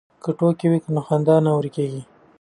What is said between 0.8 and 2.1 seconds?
نو خندا نه ورکېږي.